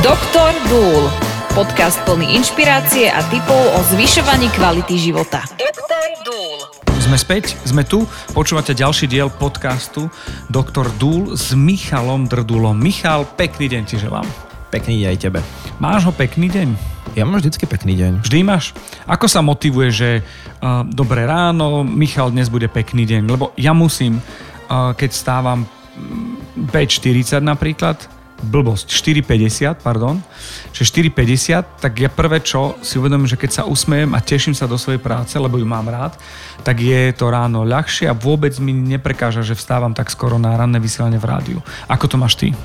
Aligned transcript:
Doktor 0.00 0.56
Dúl. 0.72 1.12
Podcast 1.52 2.00
plný 2.08 2.32
inšpirácie 2.40 3.12
a 3.12 3.20
tipov 3.28 3.60
o 3.76 3.84
zvyšovaní 3.92 4.48
kvality 4.56 4.96
života. 4.96 5.44
Doktor 5.60 6.08
Dúl. 6.24 6.56
Sme 7.04 7.20
späť, 7.20 7.52
sme 7.68 7.84
tu, 7.84 8.08
počúvate 8.32 8.72
ďalší 8.72 9.04
diel 9.04 9.28
podcastu 9.28 10.08
Doktor 10.48 10.88
Dúl 10.96 11.36
s 11.36 11.52
Michalom 11.52 12.24
Drdulom. 12.24 12.80
Michal, 12.80 13.28
pekný 13.36 13.68
deň 13.68 13.82
ti 13.84 14.00
želám. 14.00 14.24
Pekný 14.72 15.04
deň 15.04 15.08
aj 15.12 15.18
tebe. 15.20 15.44
Máš 15.76 16.08
ho 16.08 16.16
pekný 16.16 16.48
deň? 16.48 16.68
Ja 17.12 17.28
mám 17.28 17.36
vždycky 17.36 17.68
pekný 17.68 17.92
deň. 18.00 18.24
Vždy 18.24 18.40
máš? 18.40 18.72
Ako 19.04 19.28
sa 19.28 19.44
motivuje, 19.44 19.92
že 19.92 20.10
uh, 20.24 20.80
dobré 20.88 21.28
ráno, 21.28 21.84
Michal, 21.84 22.32
dnes 22.32 22.48
bude 22.48 22.72
pekný 22.72 23.04
deň? 23.04 23.28
Lebo 23.28 23.52
ja 23.60 23.76
musím, 23.76 24.16
uh, 24.16 24.96
keď 24.96 25.10
stávam 25.12 25.68
5.40 26.72 27.44
napríklad, 27.44 28.19
blbosť, 28.40 28.88
4,50, 28.88 29.84
pardon, 29.84 30.16
že 30.72 30.82
4,50, 30.88 31.80
tak 31.80 31.92
ja 32.00 32.08
prvé 32.08 32.40
čo 32.40 32.80
si 32.80 32.96
uvedomím, 32.96 33.28
že 33.28 33.36
keď 33.36 33.50
sa 33.50 33.62
usmejem 33.68 34.16
a 34.16 34.20
teším 34.24 34.56
sa 34.56 34.64
do 34.64 34.80
svojej 34.80 35.00
práce, 35.00 35.36
lebo 35.36 35.60
ju 35.60 35.66
mám 35.68 35.86
rád, 35.86 36.16
tak 36.64 36.80
je 36.80 37.12
to 37.12 37.28
ráno 37.28 37.64
ľahšie 37.64 38.08
a 38.08 38.16
vôbec 38.16 38.56
mi 38.58 38.72
neprekáža, 38.72 39.44
že 39.44 39.56
vstávam 39.56 39.92
tak 39.92 40.08
skoro 40.08 40.40
na 40.40 40.56
ranné 40.56 40.80
vysielanie 40.80 41.20
v 41.20 41.28
rádiu. 41.28 41.58
Ako 41.86 42.08
to 42.08 42.16
máš 42.16 42.36
ty? 42.40 42.56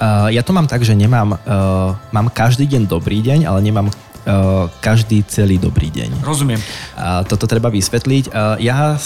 Uh, 0.00 0.32
ja 0.32 0.40
to 0.40 0.56
mám 0.56 0.64
tak, 0.64 0.80
že 0.80 0.96
nemám, 0.96 1.36
uh, 1.36 1.92
mám 2.08 2.32
každý 2.32 2.64
deň 2.64 2.88
dobrý 2.88 3.20
deň, 3.20 3.44
ale 3.44 3.60
nemám 3.60 3.92
uh, 3.92 4.72
každý 4.80 5.20
celý 5.28 5.60
dobrý 5.60 5.92
deň. 5.92 6.24
Rozumiem. 6.24 6.60
Uh, 6.96 7.20
toto 7.28 7.44
treba 7.44 7.68
vysvetliť. 7.68 8.32
Uh, 8.32 8.56
ja 8.64 8.96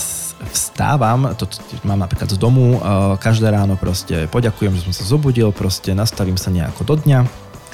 vstávam, 0.52 1.32
to, 1.34 1.48
mám 1.84 2.00
napríklad 2.00 2.30
z 2.30 2.38
domu, 2.38 2.78
uh, 2.78 3.16
každé 3.16 3.50
ráno 3.50 3.76
proste 3.80 4.28
poďakujem, 4.28 4.76
že 4.76 4.84
som 4.88 4.94
sa 4.94 5.04
zobudil, 5.04 5.50
proste 5.50 5.96
nastavím 5.96 6.36
sa 6.36 6.52
nejako 6.52 6.84
do 6.84 6.94
dňa. 7.00 7.18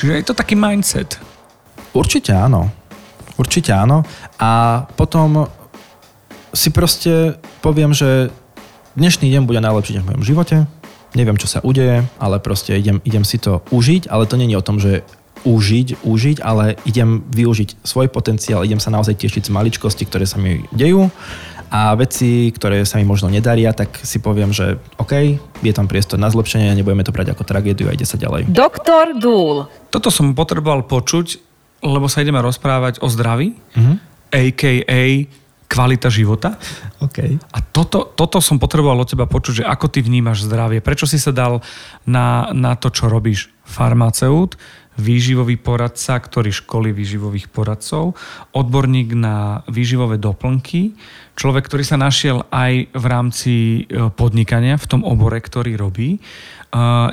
Čiže 0.00 0.12
je 0.16 0.26
to 0.26 0.34
taký 0.34 0.56
mindset? 0.56 1.20
Určite 1.92 2.32
áno. 2.32 2.70
Určite 3.36 3.74
áno. 3.74 4.06
A 4.40 4.84
potom 4.96 5.48
si 6.56 6.72
proste 6.72 7.36
poviem, 7.60 7.94
že 7.94 8.32
dnešný 8.96 9.30
deň 9.30 9.42
bude 9.46 9.62
najlepší 9.62 9.98
deň 9.98 10.02
v 10.02 10.08
mojom 10.08 10.24
živote. 10.24 10.56
Neviem, 11.14 11.38
čo 11.38 11.50
sa 11.50 11.58
udeje, 11.60 12.06
ale 12.22 12.36
proste 12.38 12.78
idem, 12.78 13.02
idem 13.02 13.26
si 13.26 13.38
to 13.42 13.60
užiť, 13.74 14.06
ale 14.08 14.30
to 14.30 14.38
není 14.38 14.54
o 14.54 14.62
tom, 14.62 14.78
že 14.78 15.02
užiť, 15.42 16.04
užiť, 16.04 16.38
ale 16.44 16.76
idem 16.84 17.24
využiť 17.32 17.80
svoj 17.80 18.12
potenciál, 18.12 18.60
idem 18.62 18.78
sa 18.78 18.92
naozaj 18.92 19.16
tešiť 19.16 19.48
z 19.48 19.54
maličkosti, 19.54 20.04
ktoré 20.04 20.28
sa 20.28 20.36
mi 20.36 20.68
dejú 20.70 21.08
a 21.70 21.94
veci, 21.94 22.50
ktoré 22.50 22.82
sa 22.82 22.98
mi 22.98 23.06
možno 23.06 23.30
nedaria, 23.30 23.70
tak 23.70 24.02
si 24.02 24.18
poviem, 24.18 24.50
že 24.50 24.82
OK, 24.98 25.38
je 25.62 25.72
tam 25.72 25.86
priestor 25.86 26.18
na 26.18 26.26
zlepšenie, 26.26 26.74
nebudeme 26.74 27.06
to 27.06 27.14
brať 27.14 27.30
ako 27.30 27.46
tragédiu 27.46 27.86
a 27.86 27.94
ide 27.94 28.02
sa 28.02 28.18
ďalej. 28.18 28.50
Doktor 28.50 29.14
Dúl. 29.14 29.70
Toto 29.94 30.10
som 30.10 30.34
potreboval 30.34 30.82
počuť, 30.90 31.38
lebo 31.86 32.10
sa 32.10 32.26
ideme 32.26 32.42
rozprávať 32.42 32.98
o 33.00 33.06
zdraví, 33.06 33.54
mm-hmm. 33.54 33.96
a.k.a. 34.34 35.02
kvalita 35.70 36.10
života. 36.10 36.58
Okay. 36.98 37.38
A 37.54 37.62
toto, 37.62 38.02
toto 38.18 38.42
som 38.42 38.58
potreboval 38.58 38.98
od 38.98 39.08
teba 39.08 39.30
počuť, 39.30 39.62
že 39.62 39.64
ako 39.64 39.86
ty 39.86 40.02
vnímaš 40.02 40.50
zdravie. 40.50 40.82
Prečo 40.82 41.06
si 41.06 41.22
sa 41.22 41.30
dal 41.30 41.62
na, 42.02 42.50
na 42.50 42.74
to, 42.74 42.90
čo 42.90 43.06
robíš? 43.06 43.46
Farmaceut, 43.62 44.58
výživový 44.98 45.56
poradca, 45.56 46.18
ktorý 46.18 46.50
školí 46.50 46.90
výživových 46.90 47.48
poradcov, 47.52 48.18
odborník 48.50 49.14
na 49.14 49.62
výživové 49.70 50.18
doplnky, 50.18 50.98
človek, 51.38 51.70
ktorý 51.70 51.84
sa 51.86 51.96
našiel 51.96 52.44
aj 52.50 52.90
v 52.92 53.04
rámci 53.06 53.54
e, 53.86 54.10
podnikania 54.12 54.76
v 54.76 54.88
tom 54.90 55.02
obore, 55.06 55.38
ktorý 55.38 55.78
robí. 55.78 56.16
E, 56.16 56.20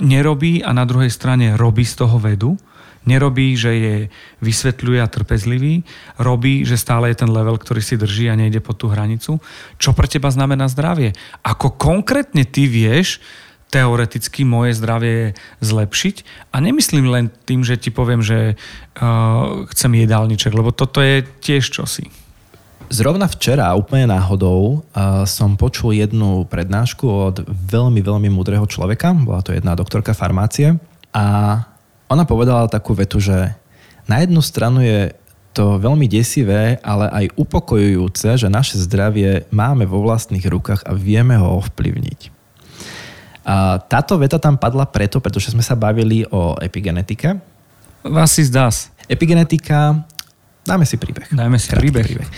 nerobí 0.04 0.66
a 0.66 0.76
na 0.76 0.84
druhej 0.84 1.14
strane 1.14 1.56
robí 1.56 1.86
z 1.88 2.04
toho 2.04 2.18
vedu. 2.18 2.60
Nerobí, 3.08 3.56
že 3.56 3.72
je 3.72 3.96
vysvetľuje 4.44 5.00
a 5.00 5.08
trpezlivý. 5.08 5.80
Robí, 6.20 6.68
že 6.68 6.76
stále 6.76 7.16
je 7.16 7.24
ten 7.24 7.32
level, 7.32 7.56
ktorý 7.56 7.80
si 7.80 7.96
drží 7.96 8.28
a 8.28 8.36
nejde 8.36 8.60
po 8.60 8.76
tú 8.76 8.92
hranicu. 8.92 9.40
Čo 9.80 9.96
pre 9.96 10.12
teba 10.12 10.28
znamená 10.28 10.68
zdravie? 10.68 11.16
Ako 11.40 11.80
konkrétne 11.80 12.44
ty 12.44 12.68
vieš 12.68 13.24
teoreticky 13.68 14.48
moje 14.48 14.80
zdravie 14.80 15.36
zlepšiť. 15.60 16.16
A 16.56 16.64
nemyslím 16.64 17.08
len 17.12 17.26
tým, 17.44 17.68
že 17.68 17.76
ti 17.76 17.92
poviem, 17.92 18.24
že 18.24 18.56
uh, 18.56 19.68
chcem 19.76 19.92
jedálniček, 19.92 20.56
lebo 20.56 20.72
toto 20.72 21.04
je 21.04 21.24
tiež 21.44 21.68
čosi. 21.68 22.08
Zrovna 22.88 23.28
včera, 23.28 23.76
úplne 23.76 24.08
náhodou, 24.08 24.88
som 25.28 25.60
počul 25.60 25.92
jednu 25.92 26.48
prednášku 26.48 27.04
od 27.04 27.44
veľmi, 27.44 28.00
veľmi 28.00 28.32
múdreho 28.32 28.64
človeka. 28.64 29.12
Bola 29.12 29.44
to 29.44 29.52
jedna 29.52 29.76
doktorka 29.76 30.16
farmácie. 30.16 30.80
A 31.12 31.60
ona 32.08 32.24
povedala 32.24 32.72
takú 32.72 32.96
vetu, 32.96 33.20
že 33.20 33.52
na 34.08 34.24
jednu 34.24 34.40
stranu 34.40 34.80
je 34.80 35.12
to 35.52 35.76
veľmi 35.76 36.08
desivé, 36.08 36.80
ale 36.80 37.12
aj 37.12 37.36
upokojujúce, 37.36 38.40
že 38.40 38.48
naše 38.48 38.80
zdravie 38.80 39.52
máme 39.52 39.84
vo 39.84 40.00
vlastných 40.08 40.48
rukách 40.48 40.88
a 40.88 40.96
vieme 40.96 41.36
ho 41.36 41.60
ovplyvniť. 41.60 42.37
Táto 43.88 44.20
veta 44.20 44.36
tam 44.36 44.60
padla 44.60 44.84
preto, 44.84 45.24
pretože 45.24 45.56
sme 45.56 45.64
sa 45.64 45.80
bavili 45.80 46.28
o 46.28 46.60
epigenetike. 46.60 47.40
Vás 48.04 48.36
si 48.36 48.44
zdás. 48.44 48.92
Epigenetika, 49.08 50.04
dáme 50.68 50.84
si 50.84 51.00
príbeh. 51.00 51.32
Dáme 51.32 51.56
si 51.56 51.72
príbeh. 51.72 52.04
príbeh. 52.04 52.30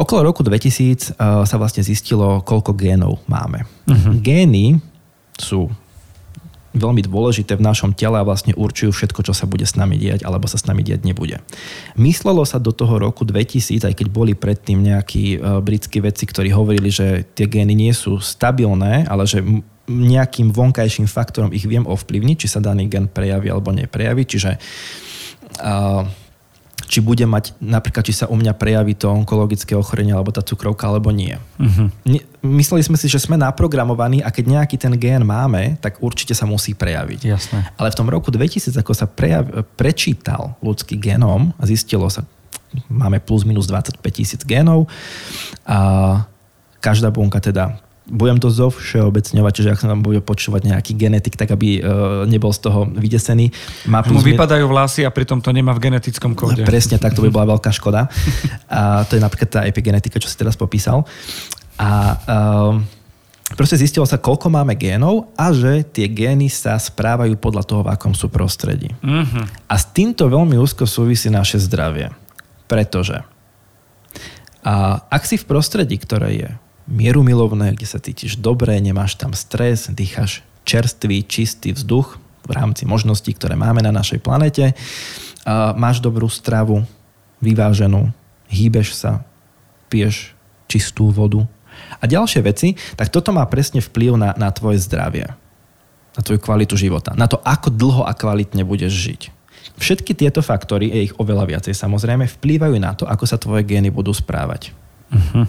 Okolo 0.00 0.32
roku 0.32 0.42
2000 0.42 0.50
uh, 0.50 1.44
eh, 1.44 1.46
sa 1.46 1.56
vlastne 1.60 1.84
zistilo, 1.84 2.40
koľko 2.42 2.72
génov 2.74 3.20
máme. 3.30 3.68
Uh-huh. 3.86 4.16
Gény 4.18 4.80
sú 5.38 5.70
veľmi 6.74 7.06
dôležité 7.06 7.54
v 7.54 7.62
našom 7.62 7.94
tele 7.94 8.18
a 8.18 8.26
vlastne 8.26 8.50
určujú 8.58 8.90
všetko, 8.90 9.22
čo 9.22 9.30
sa 9.30 9.46
bude 9.46 9.62
s 9.62 9.78
nami 9.78 9.94
diať 9.94 10.26
alebo 10.26 10.50
sa 10.50 10.58
s 10.58 10.66
nami 10.66 10.82
diať 10.82 11.06
nebude. 11.06 11.38
Myslelo 11.94 12.42
sa 12.42 12.58
do 12.58 12.74
toho 12.74 12.98
roku 12.98 13.22
2000, 13.22 13.86
aj 13.86 13.94
keď 13.94 14.06
boli 14.10 14.34
predtým 14.34 14.82
nejakí 14.82 15.38
uh, 15.38 15.62
britskí 15.62 16.02
vedci, 16.02 16.26
ktorí 16.26 16.50
hovorili, 16.50 16.90
že 16.90 17.22
tie 17.38 17.46
gény 17.46 17.78
nie 17.78 17.94
sú 17.94 18.18
stabilné, 18.18 19.06
ale 19.06 19.22
že 19.30 19.44
nejakým 19.88 20.52
vonkajším 20.54 21.04
faktorom 21.04 21.52
ich 21.52 21.68
viem 21.68 21.84
ovplyvniť, 21.84 22.36
či 22.40 22.48
sa 22.48 22.60
daný 22.64 22.88
gen 22.88 23.08
prejaví 23.08 23.52
alebo 23.52 23.68
neprejaví. 23.72 24.24
Čiže 24.24 24.56
či 26.84 27.00
bude 27.00 27.24
mať, 27.24 27.56
napríklad, 27.64 28.04
či 28.04 28.14
sa 28.14 28.26
u 28.28 28.36
mňa 28.36 28.54
prejaví 28.54 28.94
to 28.94 29.08
onkologické 29.08 29.72
ochorenie 29.72 30.12
alebo 30.12 30.30
tá 30.30 30.44
cukrovka, 30.44 30.86
alebo 30.86 31.10
nie. 31.10 31.32
Uh-huh. 31.56 31.88
Mysleli 32.44 32.84
sme 32.84 33.00
si, 33.00 33.08
že 33.08 33.18
sme 33.18 33.40
naprogramovaní 33.40 34.20
a 34.20 34.28
keď 34.28 34.44
nejaký 34.60 34.76
ten 34.76 34.92
gén 35.00 35.24
máme, 35.24 35.80
tak 35.80 35.98
určite 36.04 36.36
sa 36.36 36.44
musí 36.44 36.76
prejaviť. 36.76 37.20
Jasné. 37.24 37.58
Ale 37.80 37.88
v 37.88 37.98
tom 37.98 38.08
roku 38.12 38.28
2000, 38.28 38.76
ako 38.78 38.92
sa 38.92 39.08
prejav, 39.08 39.64
prečítal 39.74 40.60
ľudský 40.60 41.00
genóm 41.00 41.56
a 41.56 41.64
zistilo 41.64 42.06
sa, 42.12 42.28
máme 42.86 43.18
plus 43.18 43.48
minus 43.48 43.64
25 43.66 43.98
tisíc 44.12 44.40
génov 44.44 44.86
a 45.64 46.20
každá 46.84 47.08
bunka 47.08 47.40
teda 47.40 47.80
budem 48.04 48.36
to 48.36 48.52
zo 48.52 48.68
všeobecňovať, 48.68 49.52
čiže 49.52 49.72
ak 49.72 49.80
sa 49.80 49.88
tam 49.88 50.04
bude 50.04 50.20
počúvať 50.20 50.68
nejaký 50.68 50.92
genetik, 50.92 51.40
tak 51.40 51.56
aby 51.56 51.80
uh, 51.80 51.84
nebol 52.28 52.52
z 52.52 52.68
toho 52.68 52.84
vydesený. 52.84 53.48
Má 53.88 54.04
plus 54.04 54.20
Mu 54.20 54.24
vypadajú 54.24 54.68
vlasy 54.68 55.08
a 55.08 55.10
pritom 55.10 55.40
to 55.40 55.48
nemá 55.56 55.72
v 55.72 55.88
genetickom 55.88 56.36
kóde. 56.36 56.68
Presne 56.68 57.00
tak, 57.00 57.16
to 57.16 57.24
by 57.24 57.32
bola 57.32 57.50
veľká 57.56 57.72
škoda. 57.72 58.12
A 58.68 59.08
to 59.08 59.16
je 59.16 59.24
napríklad 59.24 59.48
tá 59.48 59.60
epigenetika, 59.64 60.20
čo 60.20 60.28
si 60.28 60.36
teraz 60.36 60.52
popísal. 60.52 61.08
A 61.80 61.90
uh, 62.12 62.72
proste 63.56 63.80
zistilo 63.80 64.04
sa, 64.04 64.20
koľko 64.20 64.52
máme 64.52 64.76
génov 64.76 65.32
a 65.32 65.56
že 65.56 65.88
tie 65.88 66.04
gény 66.04 66.52
sa 66.52 66.76
správajú 66.76 67.40
podľa 67.40 67.64
toho, 67.64 67.80
v 67.88 67.92
akom 67.96 68.12
sú 68.12 68.28
prostredí. 68.28 68.92
Uh-huh. 69.00 69.44
A 69.64 69.74
s 69.80 69.88
týmto 69.96 70.28
veľmi 70.28 70.60
úzko 70.60 70.84
súvisí 70.84 71.32
naše 71.32 71.56
zdravie. 71.56 72.12
Pretože 72.68 73.24
a 74.64 75.04
ak 75.12 75.28
si 75.28 75.36
v 75.36 75.44
prostredí, 75.44 76.00
ktoré 76.00 76.30
je 76.40 76.50
mieru 76.84 77.24
milovné, 77.24 77.72
kde 77.72 77.86
sa 77.88 77.98
cítiš 78.00 78.36
dobre, 78.36 78.76
nemáš 78.80 79.16
tam 79.16 79.32
stres, 79.32 79.88
dýchaš 79.88 80.44
čerstvý, 80.64 81.24
čistý 81.24 81.72
vzduch 81.72 82.16
v 82.44 82.50
rámci 82.52 82.84
možností, 82.84 83.32
ktoré 83.32 83.56
máme 83.56 83.80
na 83.80 83.92
našej 83.92 84.20
planete. 84.20 84.76
Máš 85.76 86.00
dobrú 86.00 86.28
stravu, 86.28 86.84
vyváženú, 87.40 88.12
hýbeš 88.48 88.96
sa, 88.96 89.24
piješ 89.92 90.32
čistú 90.68 91.12
vodu 91.12 91.44
a 92.00 92.04
ďalšie 92.08 92.40
veci, 92.44 92.76
tak 92.96 93.12
toto 93.12 93.32
má 93.32 93.44
presne 93.48 93.84
vplyv 93.84 94.16
na, 94.16 94.30
na 94.36 94.48
tvoje 94.52 94.80
zdravie, 94.80 95.28
na 96.16 96.20
tvoju 96.20 96.40
kvalitu 96.40 96.76
života, 96.76 97.12
na 97.16 97.28
to, 97.28 97.40
ako 97.44 97.68
dlho 97.72 98.02
a 98.08 98.12
kvalitne 98.16 98.64
budeš 98.64 98.92
žiť. 98.92 99.22
Všetky 99.74 100.14
tieto 100.14 100.44
faktory, 100.44 100.92
je 100.92 101.10
ich 101.10 101.14
oveľa 101.16 101.48
viacej 101.48 101.74
samozrejme, 101.74 102.28
vplývajú 102.28 102.76
na 102.78 102.92
to, 102.94 103.08
ako 103.08 103.24
sa 103.24 103.40
tvoje 103.40 103.64
gény 103.66 103.90
budú 103.90 104.14
správať. 104.14 104.70
Uh-huh. 105.10 105.48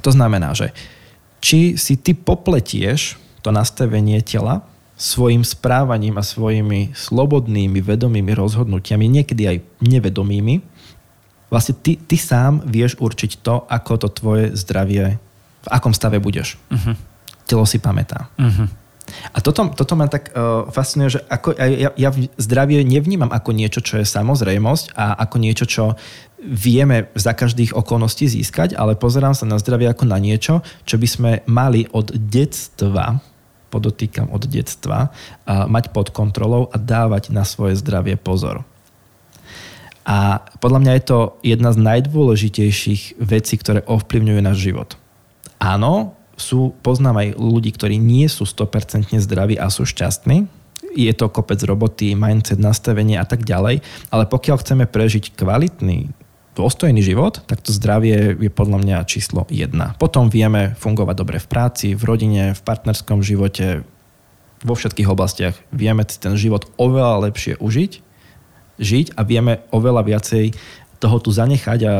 To 0.00 0.10
znamená, 0.10 0.52
že 0.56 0.72
či 1.40 1.76
si 1.80 1.96
ty 1.96 2.12
popletieš 2.12 3.16
to 3.40 3.48
nastavenie 3.52 4.20
tela 4.20 4.64
svojim 5.00 5.40
správaním 5.40 6.20
a 6.20 6.24
svojimi 6.24 6.92
slobodnými, 6.92 7.80
vedomými 7.80 8.36
rozhodnutiami, 8.36 9.08
niekedy 9.08 9.42
aj 9.48 9.56
nevedomými, 9.80 10.60
vlastne 11.48 11.72
ty, 11.80 11.96
ty 11.96 12.20
sám 12.20 12.60
vieš 12.68 13.00
určiť 13.00 13.40
to, 13.40 13.64
ako 13.64 13.92
to 13.96 14.08
tvoje 14.12 14.44
zdravie, 14.52 15.16
v 15.60 15.68
akom 15.72 15.96
stave 15.96 16.20
budeš. 16.20 16.60
Uh-huh. 16.68 16.92
Telo 17.48 17.64
si 17.64 17.80
pamätá. 17.80 18.28
Uh-huh. 18.36 18.68
A 19.30 19.38
toto, 19.38 19.70
toto 19.72 19.94
ma 19.94 20.10
tak 20.10 20.30
uh, 20.32 20.66
fascinuje, 20.70 21.18
že 21.18 21.20
ako, 21.26 21.54
ja, 21.56 21.90
ja 21.94 22.10
zdravie 22.38 22.82
nevnímam 22.82 23.30
ako 23.30 23.50
niečo, 23.54 23.80
čo 23.82 24.00
je 24.00 24.06
samozrejmosť 24.06 24.96
a 24.96 25.18
ako 25.22 25.36
niečo, 25.38 25.64
čo 25.66 25.84
vieme 26.40 27.12
za 27.12 27.36
každých 27.36 27.76
okolností 27.76 28.24
získať, 28.24 28.72
ale 28.72 28.96
pozerám 28.96 29.36
sa 29.36 29.44
na 29.44 29.60
zdravie 29.60 29.92
ako 29.92 30.08
na 30.08 30.16
niečo, 30.16 30.64
čo 30.88 30.96
by 30.96 31.08
sme 31.08 31.30
mali 31.44 31.84
od 31.92 32.16
detstva, 32.16 33.20
podotýkam 33.68 34.32
od 34.32 34.48
detstva, 34.48 35.10
uh, 35.10 35.68
mať 35.70 35.92
pod 35.94 36.10
kontrolou 36.10 36.66
a 36.72 36.76
dávať 36.80 37.30
na 37.30 37.44
svoje 37.44 37.78
zdravie 37.78 38.16
pozor. 38.16 38.64
A 40.10 40.42
podľa 40.58 40.80
mňa 40.80 40.92
je 40.96 41.04
to 41.06 41.18
jedna 41.44 41.70
z 41.70 41.78
najdôležitejších 41.86 43.20
vecí, 43.20 43.54
ktoré 43.60 43.84
ovplyvňujú 43.84 44.40
náš 44.42 44.58
život. 44.58 44.98
Áno, 45.60 46.18
sú, 46.40 46.72
poznám 46.80 47.20
aj 47.20 47.28
ľudí, 47.36 47.70
ktorí 47.76 48.00
nie 48.00 48.26
sú 48.26 48.48
100% 48.48 49.12
zdraví 49.20 49.60
a 49.60 49.68
sú 49.68 49.84
šťastní. 49.84 50.48
Je 50.96 51.12
to 51.14 51.30
kopec 51.30 51.60
roboty, 51.62 52.16
mindset, 52.18 52.58
nastavenie 52.58 53.20
a 53.20 53.28
tak 53.28 53.44
ďalej. 53.46 53.84
Ale 54.10 54.24
pokiaľ 54.26 54.56
chceme 54.58 54.84
prežiť 54.88 55.36
kvalitný, 55.36 56.10
dôstojný 56.58 56.98
život, 57.00 57.40
tak 57.46 57.62
to 57.62 57.70
zdravie 57.70 58.34
je 58.34 58.50
podľa 58.50 58.78
mňa 58.82 59.06
číslo 59.06 59.46
jedna. 59.48 59.94
Potom 60.02 60.28
vieme 60.28 60.74
fungovať 60.76 61.14
dobre 61.14 61.38
v 61.38 61.46
práci, 61.46 61.94
v 61.94 62.02
rodine, 62.02 62.52
v 62.52 62.60
partnerskom 62.60 63.22
živote, 63.22 63.86
vo 64.60 64.74
všetkých 64.76 65.08
oblastiach. 65.08 65.56
Vieme 65.72 66.04
si 66.04 66.18
ten 66.20 66.34
život 66.36 66.68
oveľa 66.76 67.30
lepšie 67.30 67.56
užiť, 67.62 67.92
žiť 68.80 69.06
a 69.16 69.20
vieme 69.24 69.64
oveľa 69.70 70.02
viacej 70.04 70.44
toho 71.00 71.16
tu 71.22 71.32
zanechať 71.32 71.80
a 71.88 71.92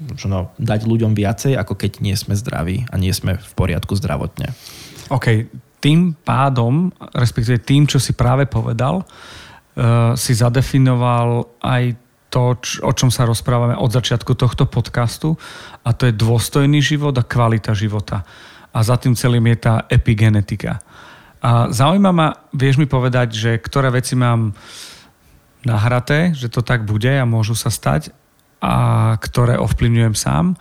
možno 0.00 0.50
dať 0.56 0.88
ľuďom 0.88 1.12
viacej, 1.12 1.54
ako 1.60 1.76
keď 1.76 2.00
nie 2.00 2.16
sme 2.16 2.32
zdraví 2.32 2.88
a 2.88 2.96
nie 2.96 3.12
sme 3.12 3.36
v 3.36 3.52
poriadku 3.52 3.92
zdravotne. 3.94 4.52
OK, 5.12 5.52
tým 5.80 6.16
pádom, 6.16 6.92
respektíve 7.12 7.60
tým, 7.60 7.84
čo 7.84 8.00
si 8.00 8.16
práve 8.16 8.48
povedal, 8.48 9.04
uh, 9.04 10.16
si 10.16 10.32
zadefinoval 10.32 11.60
aj 11.60 11.96
to, 12.30 12.54
č- 12.62 12.78
o 12.80 12.92
čom 12.94 13.10
sa 13.10 13.26
rozprávame 13.26 13.74
od 13.74 13.90
začiatku 13.90 14.38
tohto 14.38 14.64
podcastu 14.70 15.34
a 15.82 15.90
to 15.90 16.06
je 16.06 16.14
dôstojný 16.14 16.78
život 16.78 17.12
a 17.18 17.26
kvalita 17.26 17.74
života. 17.74 18.22
A 18.70 18.86
za 18.86 18.94
tým 18.94 19.18
celým 19.18 19.50
je 19.50 19.58
tá 19.66 19.74
epigenetika. 19.90 20.78
A 21.42 21.72
zaujíma 21.74 22.12
ma, 22.14 22.28
vieš 22.54 22.78
mi 22.78 22.86
povedať, 22.86 23.34
že 23.34 23.50
ktoré 23.58 23.90
veci 23.90 24.14
mám 24.14 24.54
nahraté, 25.66 26.32
že 26.36 26.48
to 26.48 26.62
tak 26.62 26.86
bude 26.86 27.10
a 27.10 27.26
môžu 27.26 27.58
sa 27.58 27.68
stať 27.68 28.14
a 28.60 28.74
ktoré 29.16 29.56
ovplyvňujem 29.56 30.14
sám. 30.14 30.54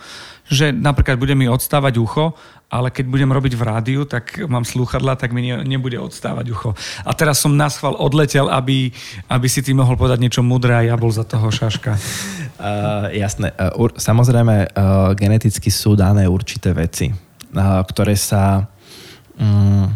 Že 0.49 0.73
napríklad 0.73 1.21
bude 1.21 1.37
mi 1.37 1.45
odstávať 1.45 2.01
ucho, 2.01 2.33
ale 2.69 2.93
keď 2.93 3.05
budem 3.09 3.29
robiť 3.33 3.53
v 3.57 3.65
rádiu, 3.65 4.01
tak 4.05 4.37
mám 4.45 4.65
slúchadla, 4.65 5.17
tak 5.17 5.33
mi 5.33 5.45
ne, 5.45 5.61
nebude 5.65 5.97
odstávať 5.97 6.45
ucho. 6.53 6.71
A 7.01 7.11
teraz 7.17 7.41
som 7.41 7.53
na 7.53 7.69
schvál 7.69 7.97
odletel, 7.97 8.45
aby, 8.49 8.93
aby 9.29 9.47
si 9.49 9.65
ty 9.65 9.73
mohol 9.73 9.97
povedať 9.97 10.21
niečo 10.21 10.45
mudré 10.45 10.73
a 10.77 10.87
ja 10.93 10.95
bol 10.97 11.09
za 11.09 11.25
toho 11.27 11.49
šaška. 11.49 11.93
Uh, 12.59 13.07
jasné. 13.15 13.55
Uh, 13.55 13.87
samozrejme, 13.95 14.75
uh, 14.75 15.15
geneticky 15.15 15.71
sú 15.71 15.95
dané 15.95 16.27
určité 16.27 16.75
veci, 16.75 17.07
uh, 17.07 17.79
ktoré 17.87 18.19
sa 18.19 18.67
um, 19.39 19.87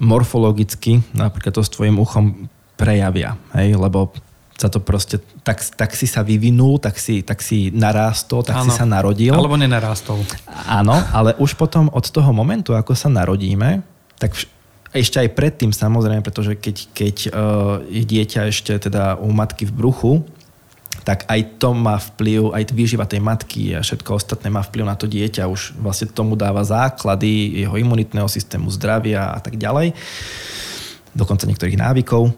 morfologicky, 0.00 1.04
napríklad 1.12 1.52
to 1.52 1.60
s 1.60 1.68
tvojim 1.68 2.00
uchom, 2.00 2.48
prejavia. 2.80 3.36
Hej? 3.52 3.76
Lebo 3.76 4.14
sa 4.58 4.66
to 4.66 4.82
proste, 4.82 5.22
tak, 5.46 5.62
tak 5.78 5.94
si 5.94 6.10
sa 6.10 6.26
vyvinul, 6.26 6.82
tak 6.82 6.98
si, 6.98 7.22
tak 7.22 7.38
si 7.38 7.70
narástol, 7.70 8.42
tak 8.42 8.58
ano. 8.58 8.66
si 8.66 8.70
sa 8.74 8.82
narodil. 8.82 9.30
Alebo 9.30 9.54
nenarástol. 9.54 10.18
Áno, 10.66 10.98
ale 11.14 11.38
už 11.38 11.54
potom 11.54 11.86
od 11.94 12.02
toho 12.02 12.34
momentu, 12.34 12.74
ako 12.74 12.98
sa 12.98 13.06
narodíme, 13.06 13.86
tak 14.18 14.34
vš- 14.34 14.50
ešte 14.90 15.22
aj 15.22 15.30
predtým 15.38 15.70
samozrejme, 15.70 16.26
pretože 16.26 16.58
keď, 16.58 16.76
keď 16.90 17.16
uh, 17.30 17.78
je 17.86 18.02
dieťa 18.02 18.50
ešte 18.50 18.74
teda 18.82 19.22
u 19.22 19.30
matky 19.30 19.62
v 19.62 19.72
bruchu, 19.78 20.12
tak 21.06 21.24
aj 21.30 21.62
to 21.62 21.72
má 21.72 21.96
vplyv, 21.96 22.52
aj 22.52 22.74
výživa 22.74 23.08
tej 23.08 23.22
matky 23.22 23.78
a 23.78 23.80
všetko 23.80 24.18
ostatné 24.18 24.50
má 24.50 24.60
vplyv 24.60 24.84
na 24.84 24.98
to 24.98 25.06
dieťa. 25.06 25.48
Už 25.48 25.78
vlastne 25.78 26.10
tomu 26.10 26.34
dáva 26.34 26.66
základy 26.66 27.62
jeho 27.64 27.78
imunitného 27.78 28.26
systému, 28.26 28.68
zdravia 28.74 29.32
a 29.32 29.40
tak 29.40 29.54
ďalej. 29.56 29.94
Dokonca 31.14 31.48
niektorých 31.48 31.80
návykov. 31.80 32.34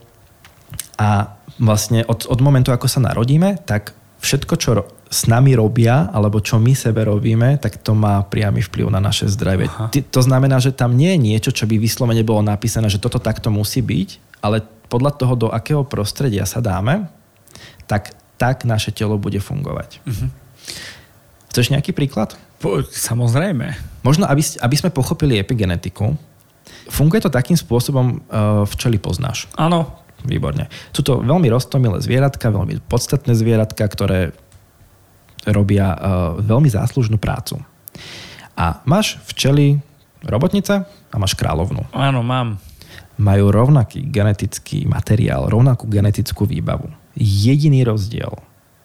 A 1.00 1.39
vlastne 1.60 2.02
od, 2.08 2.24
od 2.24 2.40
momentu, 2.40 2.72
ako 2.72 2.88
sa 2.88 3.04
narodíme, 3.04 3.60
tak 3.68 3.92
všetko, 4.20 4.54
čo 4.56 4.70
s 5.10 5.26
nami 5.28 5.56
robia, 5.56 6.08
alebo 6.12 6.40
čo 6.40 6.56
my 6.56 6.72
sebe 6.72 7.04
robíme, 7.04 7.60
tak 7.60 7.80
to 7.84 7.92
má 7.92 8.24
priamy 8.24 8.64
vplyv 8.64 8.88
na 8.88 9.00
naše 9.00 9.28
zdravie. 9.28 9.68
Aha. 9.68 9.92
To 9.92 10.20
znamená, 10.24 10.60
že 10.62 10.72
tam 10.72 10.96
nie 10.96 11.16
je 11.16 11.20
niečo, 11.20 11.50
čo 11.52 11.68
by 11.68 11.76
vyslovene 11.76 12.24
bolo 12.24 12.40
napísané, 12.40 12.88
že 12.88 13.02
toto 13.02 13.20
takto 13.20 13.52
musí 13.52 13.84
byť, 13.84 14.40
ale 14.40 14.64
podľa 14.88 15.12
toho, 15.18 15.34
do 15.36 15.48
akého 15.50 15.82
prostredia 15.84 16.48
sa 16.48 16.62
dáme, 16.62 17.06
tak, 17.86 18.14
tak 18.38 18.62
naše 18.64 18.94
telo 18.94 19.18
bude 19.18 19.38
fungovať. 19.38 20.02
Uh-huh. 20.02 20.30
Chceš 21.50 21.74
nejaký 21.74 21.90
príklad? 21.90 22.38
Po, 22.62 22.82
samozrejme. 22.86 23.74
Možno, 24.06 24.30
aby, 24.30 24.42
aby 24.42 24.76
sme 24.78 24.94
pochopili 24.94 25.40
epigenetiku, 25.42 26.14
funguje 26.86 27.22
to 27.22 27.32
takým 27.32 27.58
spôsobom, 27.58 28.22
uh, 28.30 28.62
včeli 28.68 29.00
poznáš. 29.02 29.50
Áno, 29.58 30.00
Výborne. 30.24 30.68
Sú 30.92 31.00
to 31.00 31.24
veľmi 31.24 31.48
roztomilé 31.48 32.00
zvieratka, 32.04 32.52
veľmi 32.52 32.84
podstatné 32.86 33.32
zvieratka, 33.32 33.84
ktoré 33.86 34.36
robia 35.48 35.96
uh, 35.96 35.98
veľmi 36.40 36.68
záslužnú 36.68 37.16
prácu. 37.16 37.60
A 38.52 38.84
máš 38.84 39.16
včely 39.24 39.80
robotnice 40.20 40.84
a 40.84 41.16
máš 41.16 41.32
kráľovnú. 41.32 41.88
Áno, 41.96 42.20
mám. 42.20 42.60
Majú 43.16 43.48
rovnaký 43.52 44.04
genetický 44.08 44.84
materiál, 44.84 45.48
rovnakú 45.48 45.88
genetickú 45.88 46.44
výbavu. 46.44 46.92
Jediný 47.16 47.84
rozdiel 47.84 48.32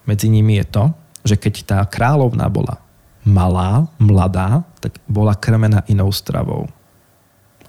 medzi 0.07 0.31
nimi 0.31 0.59
je 0.63 0.65
to, 0.67 0.83
že 1.25 1.35
keď 1.35 1.53
tá 1.65 1.79
kráľovná 1.83 2.47
bola 2.47 2.79
malá, 3.25 3.89
mladá, 3.97 4.61
tak 4.77 5.01
bola 5.09 5.33
krmená 5.33 5.81
inou 5.89 6.13
stravou. 6.13 6.69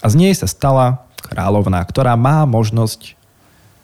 A 0.05 0.13
z 0.13 0.15
nej 0.21 0.33
sa 0.37 0.45
stala 0.45 1.09
kráľovná, 1.25 1.81
ktorá 1.89 2.13
má 2.15 2.45
možnosť 2.45 3.17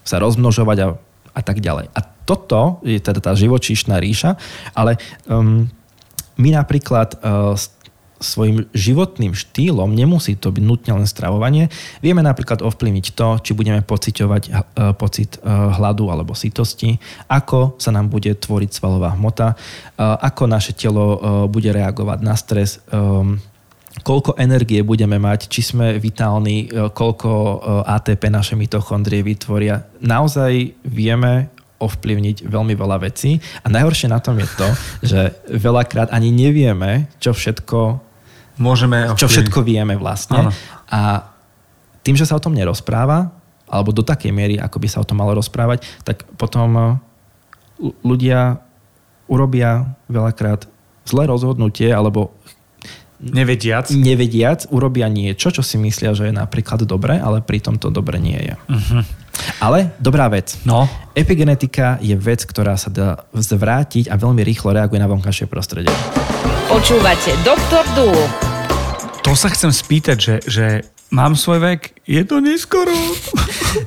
sa 0.02 0.18
rozmnožovať 0.18 0.78
a, 0.82 0.86
a 1.32 1.40
tak 1.40 1.62
ďalej. 1.62 1.90
A 1.94 2.00
toto 2.22 2.78
je 2.86 2.98
teda 3.02 3.18
tá 3.18 3.32
živočíšna 3.34 3.98
ríša, 3.98 4.38
ale 4.74 4.98
um, 5.26 5.66
my 6.38 6.48
napríklad 6.54 7.18
uh, 7.18 7.58
svojim 8.22 8.70
životným 8.70 9.34
štýlom, 9.34 9.98
nemusí 9.98 10.38
to 10.38 10.54
byť 10.54 10.62
nutne 10.62 11.02
len 11.02 11.10
stravovanie, 11.10 11.74
vieme 11.98 12.22
napríklad 12.22 12.62
ovplyvniť 12.62 13.06
to, 13.18 13.42
či 13.42 13.50
budeme 13.58 13.82
pociťovať 13.82 14.42
uh, 14.46 14.54
pocit 14.94 15.42
uh, 15.42 15.74
hladu 15.74 16.06
alebo 16.06 16.38
sytosti, 16.38 17.02
ako 17.26 17.74
sa 17.82 17.90
nám 17.90 18.06
bude 18.14 18.30
tvoriť 18.30 18.70
svalová 18.70 19.18
hmota, 19.18 19.58
uh, 19.58 20.14
ako 20.22 20.46
naše 20.46 20.78
telo 20.78 21.18
bude 21.50 21.74
reagovať 21.74 22.18
na 22.22 22.38
stres, 22.38 22.78
um, 22.94 23.42
koľko 24.02 24.34
energie 24.36 24.82
budeme 24.82 25.16
mať, 25.16 25.46
či 25.46 25.62
sme 25.62 25.96
vitálni, 25.96 26.66
e, 26.68 26.90
koľko 26.90 27.30
e, 27.30 27.56
ATP 27.86 28.28
naše 28.28 28.54
mitochondrie 28.58 29.22
vytvoria. 29.22 29.86
Naozaj 30.02 30.82
vieme 30.82 31.54
ovplyvniť 31.82 32.46
veľmi 32.46 32.74
veľa 32.78 32.98
vecí 33.02 33.42
a 33.62 33.66
najhoršie 33.66 34.10
na 34.10 34.22
tom 34.22 34.38
je 34.38 34.46
to, 34.54 34.68
že 35.10 35.20
veľakrát 35.50 36.10
ani 36.10 36.30
nevieme, 36.30 37.10
čo 37.22 37.34
všetko 37.34 38.10
môžeme 38.60 39.08
čo 39.16 39.26
všetko 39.26 39.64
vieme 39.64 39.96
vlastne. 39.96 40.46
Áno. 40.46 40.50
A 40.92 41.32
tým, 42.04 42.18
že 42.18 42.28
sa 42.28 42.36
o 42.36 42.42
tom 42.42 42.52
nerozpráva, 42.52 43.32
alebo 43.70 43.94
do 43.94 44.04
takej 44.04 44.34
miery, 44.34 44.60
ako 44.60 44.76
by 44.82 44.88
sa 44.90 45.00
o 45.00 45.08
tom 45.08 45.22
malo 45.22 45.32
rozprávať, 45.38 45.86
tak 46.04 46.26
potom 46.36 46.68
e, 46.74 46.82
ľudia 48.02 48.60
urobia 49.30 49.96
veľakrát 50.10 50.68
zlé 51.06 51.24
rozhodnutie 51.26 51.88
alebo 51.90 52.34
Nevediac. 53.22 53.86
Nevediac 53.94 54.66
urobia 54.74 55.06
niečo, 55.06 55.54
čo 55.54 55.62
si 55.62 55.78
myslia, 55.78 56.10
že 56.10 56.28
je 56.28 56.34
napríklad 56.34 56.82
dobré, 56.82 57.22
ale 57.22 57.38
pritom 57.38 57.78
to 57.78 57.86
dobre 57.94 58.18
nie 58.18 58.34
je. 58.34 58.54
Uh-huh. 58.66 59.06
Ale 59.62 59.94
dobrá 60.02 60.26
vec. 60.26 60.58
No. 60.66 60.90
Epigenetika 61.14 62.02
je 62.02 62.18
vec, 62.18 62.42
ktorá 62.42 62.74
sa 62.74 62.90
dá 62.90 63.22
zvrátiť 63.30 64.10
a 64.10 64.18
veľmi 64.18 64.42
rýchlo 64.42 64.74
reaguje 64.74 64.98
na 64.98 65.06
vonkajšie 65.06 65.46
prostredie. 65.46 65.94
Počúvate 66.66 67.30
Doktor 67.46 67.86
Dúl. 67.94 68.18
To 69.22 69.38
sa 69.38 69.54
chcem 69.54 69.70
spýtať, 69.70 70.16
že, 70.18 70.36
že 70.42 70.66
mám 71.12 71.36
svoj 71.36 71.60
vek, 71.60 72.00
je 72.08 72.24
to 72.24 72.40
neskoro. 72.40 72.90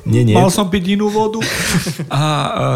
Nie, 0.02 0.26
nie. 0.26 0.34
Mal 0.34 0.50
som 0.50 0.66
piť 0.66 0.98
inú 0.98 1.06
vodu. 1.06 1.38
A 2.10 2.20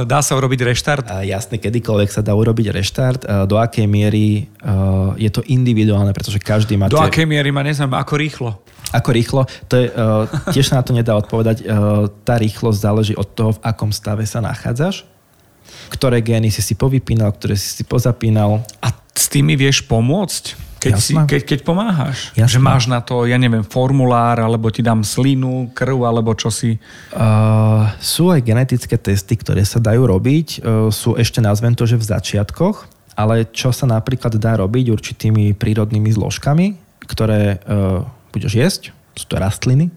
dá 0.07 0.23
sa 0.23 0.39
urobiť 0.39 0.63
reštart? 0.63 1.11
A 1.11 1.27
jasne, 1.27 1.59
kedykoľvek 1.59 2.07
sa 2.07 2.23
dá 2.23 2.39
urobiť 2.39 2.71
reštart. 2.71 3.27
Do 3.51 3.59
akej 3.59 3.91
miery 3.91 4.47
je 5.19 5.31
to 5.35 5.43
individuálne, 5.51 6.15
pretože 6.15 6.39
každý 6.39 6.79
má... 6.79 6.87
Do 6.87 7.03
akej 7.03 7.27
miery 7.27 7.51
ma 7.51 7.67
neznám, 7.67 7.99
ako 7.99 8.15
rýchlo? 8.15 8.51
Ako 8.95 9.11
rýchlo, 9.11 9.43
to 9.67 9.75
je, 9.79 9.87
tiež 10.55 10.71
sa 10.71 10.79
na 10.79 10.87
to 10.87 10.95
nedá 10.95 11.19
odpovedať. 11.19 11.67
Tá 12.23 12.35
rýchlosť 12.39 12.79
záleží 12.79 13.15
od 13.19 13.27
toho, 13.35 13.59
v 13.59 13.63
akom 13.67 13.91
stave 13.91 14.23
sa 14.23 14.39
nachádzaš, 14.39 15.03
ktoré 15.91 16.23
gény 16.23 16.55
si 16.55 16.63
si 16.63 16.79
povypínal, 16.79 17.35
ktoré 17.35 17.59
si 17.59 17.75
si 17.75 17.83
pozapínal. 17.83 18.63
A 18.79 18.95
s 19.15 19.27
tými 19.27 19.59
vieš 19.59 19.83
pomôcť? 19.83 20.70
Keď, 20.81 20.95
si, 20.97 21.13
keď, 21.13 21.43
keď 21.45 21.59
pomáhaš. 21.61 22.33
Jasné. 22.33 22.57
Že 22.57 22.61
máš 22.65 22.89
na 22.89 23.05
to, 23.05 23.29
ja 23.29 23.37
neviem, 23.37 23.61
formulár, 23.61 24.41
alebo 24.41 24.73
ti 24.73 24.81
dám 24.81 25.05
slinu, 25.05 25.69
krv, 25.77 26.09
alebo 26.09 26.33
čo 26.33 26.49
si. 26.49 26.81
Uh, 27.13 27.85
sú 28.01 28.33
aj 28.33 28.41
genetické 28.41 28.97
testy, 28.97 29.37
ktoré 29.37 29.61
sa 29.69 29.77
dajú 29.77 30.09
robiť. 30.09 30.65
Uh, 30.65 30.89
sú 30.89 31.21
ešte, 31.21 31.45
nazvem 31.45 31.77
to, 31.77 31.85
že 31.85 32.01
v 32.01 32.09
začiatkoch, 32.09 32.89
ale 33.13 33.45
čo 33.53 33.77
sa 33.77 33.85
napríklad 33.85 34.41
dá 34.41 34.57
robiť 34.57 34.89
určitými 34.89 35.53
prírodnými 35.53 36.09
zložkami, 36.09 36.81
ktoré 37.05 37.61
uh, 37.61 38.01
budeš 38.33 38.53
jesť, 38.57 38.83
sú 39.13 39.29
to 39.29 39.37
rastliny, 39.37 39.93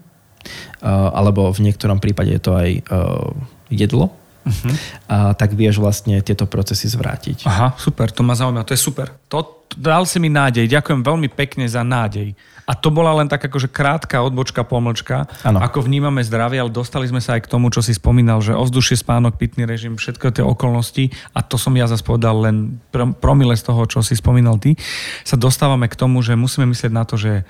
uh, 0.83 1.15
alebo 1.15 1.47
v 1.55 1.71
niektorom 1.71 2.03
prípade 2.03 2.35
je 2.35 2.41
to 2.43 2.51
aj 2.59 2.69
uh, 2.91 3.31
jedlo, 3.71 4.11
uh-huh. 4.43 4.73
uh, 5.09 5.31
tak 5.33 5.55
vieš 5.55 5.79
vlastne 5.79 6.19
tieto 6.19 6.45
procesy 6.45 6.91
zvrátiť. 6.91 7.47
Aha, 7.47 7.73
super, 7.79 8.11
to 8.11 8.21
ma 8.21 8.35
zaujíma, 8.35 8.67
to 8.67 8.75
je 8.75 8.81
super. 8.81 9.15
To, 9.31 9.65
dal 9.73 10.05
si 10.05 10.21
mi 10.21 10.29
nádej, 10.29 10.69
ďakujem 10.69 11.01
veľmi 11.01 11.27
pekne 11.31 11.65
za 11.65 11.81
nádej. 11.81 12.35
A 12.63 12.79
to 12.79 12.95
bola 12.95 13.11
len 13.19 13.27
tak 13.27 13.43
akože 13.43 13.67
krátka 13.67 14.23
odbočka, 14.23 14.63
pomlčka, 14.63 15.27
Áno. 15.43 15.59
ako 15.59 15.83
vnímame 15.83 16.23
zdravie, 16.23 16.63
ale 16.63 16.71
dostali 16.71 17.03
sme 17.11 17.19
sa 17.19 17.35
aj 17.35 17.43
k 17.43 17.51
tomu, 17.51 17.67
čo 17.67 17.83
si 17.83 17.91
spomínal, 17.91 18.39
že 18.39 18.55
ovzdušie, 18.55 19.03
spánok, 19.03 19.35
pitný 19.35 19.67
režim, 19.67 19.99
všetko 19.99 20.31
tie 20.31 20.43
okolnosti, 20.47 21.11
a 21.35 21.43
to 21.43 21.59
som 21.59 21.75
ja 21.75 21.91
zase 21.91 22.07
povedal 22.07 22.39
len 22.39 22.79
pr- 22.95 23.11
promile 23.19 23.59
z 23.59 23.67
toho, 23.67 23.83
čo 23.83 23.99
si 23.99 24.15
spomínal 24.15 24.63
ty, 24.63 24.79
sa 25.27 25.35
dostávame 25.35 25.91
k 25.91 25.99
tomu, 25.99 26.23
že 26.23 26.39
musíme 26.39 26.63
myslieť 26.71 26.91
na 26.95 27.03
to, 27.03 27.19
že 27.19 27.43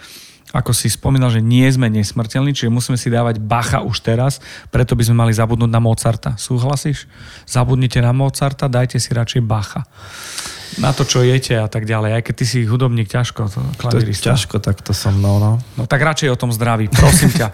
ako 0.53 0.69
si 0.69 0.86
spomínal, 0.88 1.33
že 1.33 1.41
nie 1.41 1.65
sme 1.74 1.89
nesmrteľní, 1.89 2.53
čiže 2.53 2.69
musíme 2.69 2.93
si 2.93 3.10
dávať 3.10 3.41
bacha 3.41 3.81
už 3.81 4.05
teraz, 4.05 4.38
preto 4.69 4.93
by 4.93 5.01
sme 5.01 5.25
mali 5.25 5.33
zabudnúť 5.33 5.72
na 5.74 5.81
Mozarta. 5.81 6.38
Súhlasíš? 6.38 7.10
Zabudnite 7.50 7.98
na 8.05 8.13
Mozarta, 8.13 8.69
dajte 8.69 9.01
si 9.01 9.10
radšej 9.10 9.41
bacha. 9.41 9.81
Na 10.81 10.89
to, 10.89 11.05
čo 11.05 11.22
jete 11.22 11.53
a 11.53 11.69
tak 11.69 11.86
ďalej. 11.86 12.17
Aj 12.17 12.24
keď 12.25 12.33
ty 12.33 12.45
si 12.50 12.60
hudobník, 12.65 13.05
ťažko 13.05 13.45
to 13.45 13.62
To 13.77 14.01
ťažko 14.01 14.57
takto 14.57 14.89
so 14.89 15.13
mnou, 15.13 15.38
no. 15.38 15.62
No 15.77 15.86
tak 15.86 16.01
radšej 16.01 16.33
o 16.33 16.39
tom 16.39 16.50
zdraví, 16.50 16.89
prosím 16.89 17.29
ťa. 17.29 17.53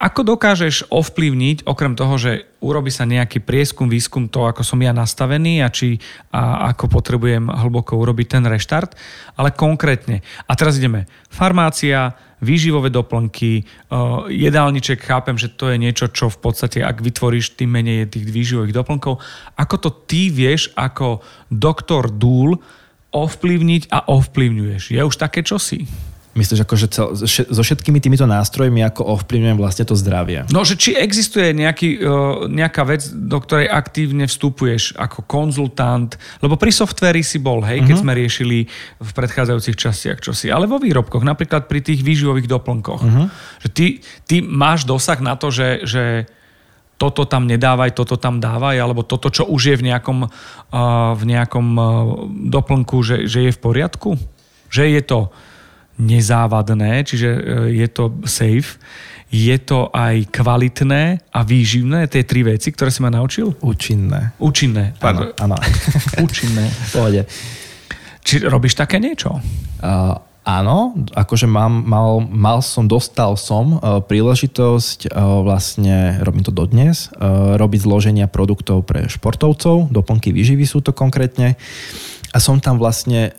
Ako 0.00 0.24
dokážeš 0.24 0.88
ovplyvniť, 0.88 1.68
okrem 1.68 1.92
toho, 1.92 2.16
že 2.16 2.48
urobi 2.64 2.88
sa 2.88 3.04
nejaký 3.04 3.44
prieskum, 3.44 3.92
výskum 3.92 4.32
to, 4.32 4.48
ako 4.48 4.64
som 4.64 4.80
ja 4.80 4.96
nastavený 4.96 5.60
a 5.60 5.68
či 5.68 6.00
a 6.32 6.72
ako 6.72 6.88
potrebujem 6.88 7.52
hlboko 7.52 8.00
urobiť 8.00 8.26
ten 8.40 8.44
reštart, 8.48 8.96
ale 9.36 9.52
konkrétne. 9.52 10.24
A 10.48 10.56
teraz 10.56 10.80
ideme. 10.80 11.04
Farmácia, 11.28 12.16
výživové 12.44 12.92
doplnky, 12.92 13.64
uh, 13.64 14.28
jedálniček, 14.28 15.00
chápem, 15.00 15.34
že 15.40 15.48
to 15.48 15.72
je 15.72 15.80
niečo, 15.80 16.12
čo 16.12 16.28
v 16.28 16.38
podstate, 16.38 16.84
ak 16.84 17.00
vytvoríš, 17.00 17.56
tým 17.56 17.72
menej 17.72 18.12
tých 18.12 18.28
výživových 18.28 18.76
doplnkov. 18.76 19.24
Ako 19.56 19.76
to 19.80 19.90
ty 20.04 20.28
vieš 20.28 20.70
ako 20.76 21.24
doktor 21.48 22.12
Dúl 22.12 22.60
ovplyvniť 23.10 23.88
a 23.88 24.06
ovplyvňuješ? 24.12 24.92
Je 24.92 25.00
už 25.00 25.16
také 25.16 25.40
čosi? 25.40 25.88
Myslíš, 26.34 26.66
akože 26.66 26.86
cel, 26.90 27.14
so 27.30 27.62
všetkými 27.62 28.02
týmito 28.02 28.26
nástrojmi, 28.26 28.82
ako 28.82 29.06
ovplyvňujem 29.22 29.54
vlastne 29.54 29.86
to 29.86 29.94
zdravie? 29.94 30.42
No, 30.50 30.66
že 30.66 30.74
či 30.74 30.98
existuje 30.98 31.54
nejaký, 31.54 32.02
uh, 32.02 32.50
nejaká 32.50 32.82
vec, 32.82 33.06
do 33.06 33.38
ktorej 33.38 33.70
aktívne 33.70 34.26
vstupuješ 34.26 34.98
ako 34.98 35.22
konzultant, 35.30 36.18
lebo 36.42 36.58
pri 36.58 36.74
softveri 36.74 37.22
si 37.22 37.38
bol, 37.38 37.62
hej, 37.62 37.86
keď 37.86 37.96
sme 38.02 38.18
riešili 38.18 38.66
v 38.98 39.10
predchádzajúcich 39.14 39.78
častiach 39.78 40.18
čosi, 40.18 40.50
ale 40.50 40.66
vo 40.66 40.82
výrobkoch, 40.82 41.22
napríklad 41.22 41.70
pri 41.70 41.86
tých 41.86 42.02
výživových 42.02 42.50
doplnkoch. 42.50 43.02
Že 43.62 43.68
ty, 43.70 43.86
ty 44.26 44.36
máš 44.42 44.90
dosah 44.90 45.22
na 45.22 45.38
to, 45.38 45.54
že, 45.54 45.86
že 45.86 46.26
toto 46.98 47.30
tam 47.30 47.46
nedávaj, 47.46 47.94
toto 47.94 48.18
tam 48.18 48.42
dávaj, 48.42 48.74
alebo 48.74 49.06
toto, 49.06 49.30
čo 49.30 49.46
už 49.46 49.70
je 49.70 49.76
v 49.78 49.86
nejakom, 49.86 50.26
uh, 50.26 51.14
v 51.14 51.22
nejakom 51.30 51.66
uh, 51.78 51.86
doplnku, 52.50 53.06
že, 53.06 53.30
že 53.30 53.46
je 53.46 53.50
v 53.54 53.62
poriadku? 53.62 54.18
Že 54.66 54.98
je 54.98 55.02
to 55.06 55.18
nezávadné, 55.98 57.06
čiže 57.06 57.28
uh, 57.30 57.40
je 57.70 57.86
to 57.90 58.04
safe, 58.26 58.80
je 59.34 59.56
to 59.58 59.90
aj 59.90 60.30
kvalitné 60.30 61.18
a 61.34 61.40
výživné, 61.42 62.06
tie 62.06 62.22
tri 62.22 62.46
veci, 62.46 62.70
ktoré 62.70 62.94
si 62.94 63.02
ma 63.02 63.10
naučil? 63.10 63.50
Účinné. 63.58 64.38
Účinné. 64.38 64.94
Áno, 65.02 65.34
áno. 65.42 65.58
Účinné. 66.26 66.70
pohode. 66.94 67.26
Či 68.22 68.46
robíš 68.46 68.78
také 68.78 69.02
niečo? 69.02 69.42
Uh, 69.82 70.14
áno, 70.46 70.94
akože 71.12 71.50
mám, 71.50 71.82
mal, 71.82 72.22
mal 72.22 72.62
som, 72.62 72.86
dostal 72.86 73.34
som 73.34 73.82
uh, 73.82 73.98
príležitosť, 74.06 75.10
uh, 75.10 75.42
vlastne 75.42 76.22
robím 76.22 76.46
to 76.46 76.54
dodnes, 76.54 77.10
uh, 77.18 77.58
robiť 77.58 77.80
zloženia 77.84 78.30
produktov 78.30 78.86
pre 78.86 79.10
športovcov, 79.10 79.90
doplnky 79.90 80.30
výživy 80.30 80.62
sú 80.62 80.78
to 80.78 80.94
konkrétne. 80.94 81.58
A 82.30 82.38
som 82.38 82.62
tam 82.62 82.78
vlastne 82.78 83.34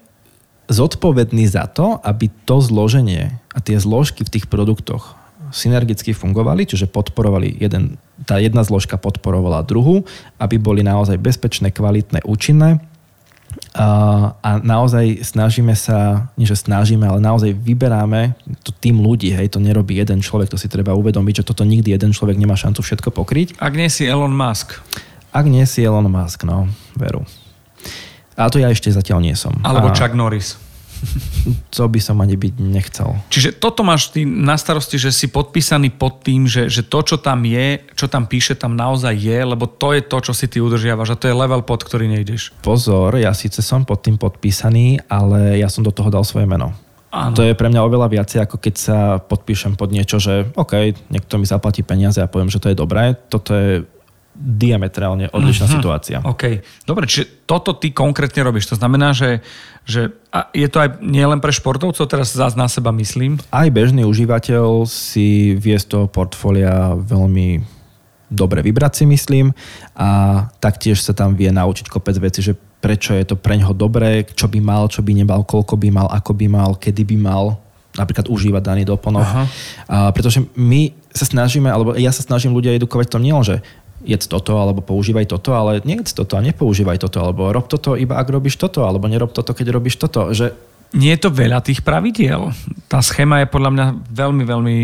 zodpovedný 0.68 1.46
za 1.46 1.70
to, 1.70 2.02
aby 2.02 2.32
to 2.48 2.62
zloženie 2.62 3.38
a 3.54 3.60
tie 3.62 3.78
zložky 3.78 4.26
v 4.26 4.34
tých 4.40 4.46
produktoch 4.50 5.18
synergicky 5.54 6.12
fungovali, 6.12 6.68
čiže 6.68 6.90
podporovali 6.90 7.62
jeden, 7.62 7.96
tá 8.28 8.42
jedna 8.42 8.66
zložka 8.66 9.00
podporovala 9.00 9.64
druhú, 9.64 10.04
aby 10.42 10.60
boli 10.60 10.82
naozaj 10.84 11.16
bezpečné, 11.22 11.72
kvalitné, 11.72 12.26
účinné 12.28 12.84
a, 13.76 13.88
a 14.40 14.50
naozaj 14.60 15.24
snažíme 15.24 15.76
sa, 15.76 16.32
nie 16.36 16.48
že 16.48 16.60
snažíme, 16.60 17.08
ale 17.08 17.24
naozaj 17.24 17.56
vyberáme 17.56 18.36
to 18.64 18.72
tým 18.76 19.00
ľudí, 19.00 19.32
hej, 19.32 19.52
to 19.52 19.64
nerobí 19.64 19.96
jeden 19.96 20.20
človek, 20.20 20.52
to 20.52 20.60
si 20.60 20.68
treba 20.72 20.96
uvedomiť, 20.96 21.44
že 21.44 21.48
toto 21.48 21.64
nikdy 21.68 21.96
jeden 21.96 22.12
človek 22.12 22.36
nemá 22.36 22.56
šancu 22.60 22.84
všetko 22.84 23.10
pokryť. 23.16 23.60
Ak 23.60 23.76
nie 23.76 23.88
si 23.88 24.08
Elon 24.08 24.32
Musk. 24.32 24.80
Ak 25.36 25.48
nie 25.48 25.64
si 25.68 25.84
Elon 25.84 26.08
Musk, 26.08 26.48
no, 26.48 26.68
veru. 26.96 27.28
A 28.36 28.52
to 28.52 28.60
ja 28.60 28.68
ešte 28.68 28.92
zatiaľ 28.92 29.24
nie 29.24 29.36
som. 29.36 29.56
Alebo 29.64 29.92
a 29.92 29.96
Chuck 29.96 30.12
Norris. 30.16 30.60
To 31.76 31.92
by 31.92 32.00
som 32.00 32.24
ani 32.24 32.40
byť 32.40 32.54
nechcel. 32.58 33.20
Čiže 33.28 33.60
toto 33.60 33.84
máš 33.84 34.10
ty 34.16 34.24
na 34.24 34.56
starosti, 34.56 34.96
že 34.96 35.12
si 35.12 35.28
podpísaný 35.28 35.92
pod 35.92 36.24
tým, 36.24 36.48
že, 36.48 36.72
že 36.72 36.88
to, 36.88 37.04
čo 37.04 37.20
tam 37.20 37.44
je, 37.44 37.84
čo 37.94 38.08
tam 38.08 38.26
píše, 38.26 38.56
tam 38.56 38.80
naozaj 38.80 39.12
je, 39.12 39.40
lebo 39.44 39.68
to 39.68 39.92
je 39.92 40.02
to, 40.02 40.18
čo 40.24 40.32
si 40.32 40.48
ty 40.48 40.64
udržiavaš 40.64 41.14
a 41.14 41.20
to 41.20 41.28
je 41.28 41.36
level, 41.36 41.62
pod 41.62 41.84
ktorý 41.84 42.08
nejdeš. 42.08 42.56
Pozor, 42.64 43.12
ja 43.20 43.36
síce 43.36 43.60
som 43.60 43.84
pod 43.84 44.08
tým 44.08 44.16
podpísaný, 44.16 45.04
ale 45.12 45.60
ja 45.60 45.68
som 45.68 45.84
do 45.84 45.92
toho 45.92 46.08
dal 46.08 46.24
svoje 46.24 46.48
meno. 46.48 46.72
Áno. 47.16 47.36
To 47.40 47.48
je 47.48 47.56
pre 47.56 47.72
mňa 47.72 47.80
oveľa 47.80 48.12
viacej, 48.12 48.40
ako 48.44 48.60
keď 48.60 48.76
sa 48.76 48.98
podpíšem 49.24 49.80
pod 49.80 49.92
niečo, 49.92 50.20
že 50.20 50.52
OK, 50.56 50.96
niekto 51.08 51.40
mi 51.40 51.48
zaplatí 51.48 51.80
peniaze 51.80 52.20
a 52.20 52.28
poviem, 52.28 52.52
že 52.52 52.60
to 52.60 52.68
je 52.72 52.76
dobré. 52.76 53.16
Toto 53.32 53.56
je 53.56 53.88
diametrálne 54.36 55.32
odlišná 55.32 55.66
Mhm. 55.66 55.74
situácia. 55.74 56.18
OK. 56.22 56.60
Dobre, 56.84 57.08
čiže 57.08 57.48
toto 57.48 57.72
ty 57.74 57.90
konkrétne 57.90 58.44
robíš. 58.44 58.68
To 58.68 58.76
znamená, 58.76 59.16
že, 59.16 59.40
že 59.88 60.12
a 60.30 60.52
je 60.52 60.68
to 60.68 60.84
aj 60.84 61.00
nielen 61.00 61.40
pre 61.40 61.56
športovcov, 61.56 62.04
teraz 62.06 62.36
zás 62.36 62.54
na 62.54 62.68
seba 62.68 62.92
myslím. 62.92 63.40
Aj 63.50 63.72
bežný 63.72 64.04
užívateľ 64.04 64.84
si 64.86 65.56
vie 65.56 65.80
z 65.80 65.86
toho 65.88 66.06
portfólia 66.12 66.94
veľmi 66.94 67.64
dobre 68.26 68.60
vybrať 68.66 68.94
si 69.00 69.06
myslím 69.06 69.54
a 69.96 70.10
taktiež 70.58 71.00
sa 71.00 71.14
tam 71.14 71.38
vie 71.38 71.54
naučiť 71.54 71.88
kopec 71.88 72.18
veci, 72.18 72.42
že 72.42 72.58
prečo 72.58 73.14
je 73.14 73.22
to 73.24 73.38
pre 73.38 73.56
ňoho 73.56 73.72
dobré, 73.72 74.26
čo 74.26 74.50
by 74.50 74.60
mal, 74.60 74.90
čo 74.90 75.06
by 75.06 75.14
nemal, 75.14 75.46
koľko 75.46 75.78
by 75.78 75.90
mal, 75.94 76.08
ako 76.10 76.34
by 76.34 76.46
mal, 76.50 76.74
kedy 76.76 77.06
by 77.06 77.18
mal 77.18 77.62
napríklad 77.96 78.28
užívať 78.28 78.60
daný 78.66 78.84
doplnok. 78.84 79.24
Aha. 79.24 79.44
A 79.88 79.98
pretože 80.12 80.44
my 80.60 80.92
sa 81.16 81.24
snažíme, 81.24 81.72
alebo 81.72 81.96
ja 81.96 82.12
sa 82.12 82.20
snažím 82.20 82.52
ľudia 82.52 82.76
edukovať 82.76 83.08
v 83.08 83.14
tom 83.16 83.24
nielen, 83.24 83.46
že 83.46 83.64
jedz 84.06 84.30
toto, 84.30 84.56
alebo 84.62 84.86
používaj 84.86 85.26
toto, 85.34 85.58
ale 85.58 85.82
nejedz 85.82 86.14
toto 86.14 86.38
a 86.38 86.46
nepoužívaj 86.46 87.02
toto, 87.02 87.20
alebo 87.26 87.50
rob 87.50 87.66
toto 87.66 87.98
iba 87.98 88.22
ak 88.22 88.30
robíš 88.30 88.56
toto, 88.62 88.86
alebo 88.86 89.10
nerob 89.10 89.34
toto, 89.34 89.52
keď 89.52 89.74
robíš 89.74 89.98
toto. 89.98 90.32
Že 90.32 90.54
Nie 90.94 91.18
je 91.18 91.28
to 91.28 91.34
veľa 91.34 91.60
tých 91.66 91.82
pravidiel. 91.82 92.54
Tá 92.88 93.02
schéma 93.02 93.44
je 93.44 93.52
podľa 93.52 93.72
mňa 93.74 93.86
veľmi, 94.14 94.44
veľmi 94.46 94.76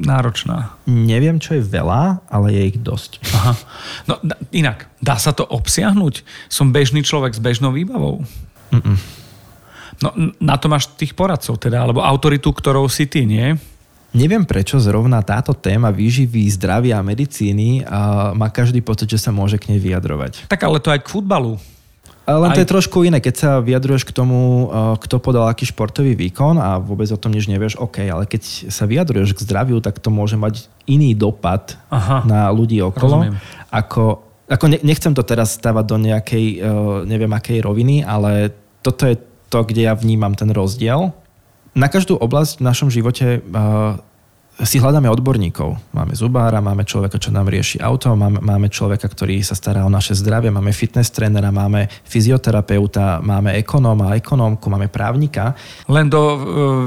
náročná. 0.00 0.78
neviem, 0.88 1.36
čo 1.42 1.58
je 1.58 1.62
veľa, 1.66 2.24
ale 2.30 2.54
je 2.54 2.62
ich 2.72 2.78
dosť. 2.80 3.20
Aha. 3.34 3.52
No 4.08 4.14
da, 4.22 4.38
inak, 4.54 4.88
dá 5.02 5.18
sa 5.18 5.34
to 5.34 5.44
obsiahnuť? 5.44 6.22
Som 6.48 6.70
bežný 6.72 7.04
človek 7.04 7.34
s 7.34 7.42
bežnou 7.42 7.74
výbavou? 7.74 8.24
Mm-mm. 8.72 8.96
No 10.02 10.08
na 10.42 10.56
to 10.58 10.66
máš 10.66 10.90
tých 10.98 11.14
poradcov 11.14 11.58
teda, 11.60 11.82
alebo 11.82 12.02
autoritu, 12.02 12.50
ktorou 12.50 12.90
si 12.90 13.06
ty, 13.06 13.26
nie? 13.28 13.54
Neviem 14.14 14.46
prečo 14.46 14.78
zrovna 14.78 15.18
táto 15.26 15.50
téma 15.50 15.90
výživy, 15.90 16.46
zdravia 16.54 17.02
a 17.02 17.06
medicíny 17.06 17.82
a 17.82 18.30
má 18.30 18.46
každý 18.46 18.78
pocit, 18.78 19.10
že 19.10 19.18
sa 19.18 19.34
môže 19.34 19.58
k 19.58 19.74
nej 19.74 19.82
vyjadrovať. 19.82 20.46
Tak 20.46 20.62
ale 20.62 20.78
to 20.78 20.94
aj 20.94 21.02
k 21.02 21.10
futbalu. 21.10 21.58
Len 22.24 22.56
to 22.56 22.62
Aj- 22.62 22.64
je 22.64 22.72
trošku 22.72 23.04
iné, 23.04 23.20
keď 23.20 23.34
sa 23.36 23.50
vyjadruješ 23.60 24.08
k 24.08 24.16
tomu, 24.16 24.72
kto 24.96 25.20
podal 25.20 25.44
aký 25.44 25.68
športový 25.68 26.16
výkon 26.16 26.56
a 26.56 26.80
vôbec 26.80 27.04
o 27.12 27.20
tom 27.20 27.36
nič 27.36 27.52
nevieš, 27.52 27.76
OK, 27.76 28.00
ale 28.00 28.24
keď 28.24 28.72
sa 28.72 28.88
vyjadruješ 28.88 29.36
k 29.36 29.44
zdraviu, 29.44 29.76
tak 29.84 30.00
to 30.00 30.08
môže 30.08 30.40
mať 30.40 30.72
iný 30.88 31.12
dopad 31.12 31.76
Aha. 31.92 32.24
na 32.24 32.48
ľudí 32.48 32.80
okolo. 32.80 33.28
Rozumiem. 33.28 33.36
Ako, 33.68 34.24
ako 34.48 34.64
ne, 34.72 34.80
nechcem 34.80 35.12
to 35.12 35.20
teraz 35.20 35.52
stavať 35.60 35.84
do 35.84 35.96
nejakej, 36.00 36.46
uh, 36.64 37.04
neviem 37.04 37.28
akej 37.28 37.60
roviny, 37.60 38.00
ale 38.00 38.56
toto 38.80 39.04
je 39.04 39.20
to, 39.52 39.60
kde 39.60 39.84
ja 39.84 39.92
vnímam 39.92 40.32
ten 40.32 40.48
rozdiel. 40.48 41.12
Na 41.74 41.90
každú 41.90 42.14
oblasť 42.14 42.62
v 42.62 42.66
našom 42.70 42.88
živote 42.88 43.42
uh, 43.42 43.98
si 44.62 44.78
hľadáme 44.78 45.10
odborníkov. 45.10 45.74
Máme 45.90 46.14
zubára, 46.14 46.62
máme 46.62 46.86
človeka, 46.86 47.18
čo 47.18 47.34
nám 47.34 47.50
rieši 47.50 47.82
auto, 47.82 48.14
máme, 48.14 48.38
máme 48.38 48.70
človeka, 48.70 49.10
ktorý 49.10 49.42
sa 49.42 49.58
stará 49.58 49.82
o 49.82 49.90
naše 49.90 50.14
zdravie, 50.14 50.54
máme 50.54 50.70
fitness 50.70 51.10
trénera, 51.10 51.50
máme 51.50 51.90
fyzioterapeuta, 52.06 53.18
máme 53.18 53.58
ekonóma, 53.58 54.14
ekonómku, 54.14 54.70
máme 54.70 54.86
právnika. 54.86 55.58
Len 55.90 56.06
do 56.06 56.22
uh, 56.22 56.38